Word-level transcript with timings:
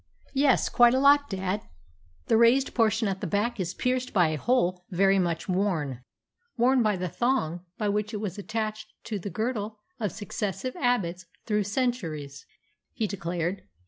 "Yes, 0.33 0.67
quite 0.67 0.95
a 0.95 0.99
lot, 0.99 1.29
dad. 1.29 1.61
The 2.25 2.35
raised 2.35 2.73
portion 2.73 3.07
at 3.07 3.21
the 3.21 3.27
back 3.27 3.59
is 3.59 3.75
pierced 3.75 4.13
by 4.13 4.29
a 4.29 4.35
hole 4.35 4.83
very 4.89 5.19
much 5.19 5.47
worn." 5.47 6.03
"Worn 6.57 6.81
by 6.81 6.95
the 6.97 7.07
thong 7.07 7.65
by 7.77 7.87
which 7.87 8.11
it 8.11 8.17
was 8.19 8.39
attached 8.39 8.87
to 9.03 9.19
the 9.19 9.29
girdle 9.29 9.77
of 9.99 10.11
successive 10.11 10.75
abbots 10.75 11.27
through 11.45 11.65
centuries," 11.65 12.47
he 12.93 13.05
declared. 13.05 13.61